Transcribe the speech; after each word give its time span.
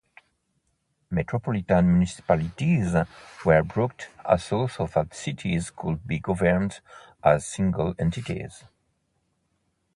Metropolitan 1.11 1.91
municipalities 1.91 2.95
were 3.45 3.61
brought 3.61 4.07
about 4.25 4.41
so 4.41 4.65
that 4.95 5.13
cities 5.13 5.69
could 5.69 6.07
be 6.07 6.17
governed 6.17 6.79
as 7.23 7.45
single 7.45 7.93
entities. 7.99 8.63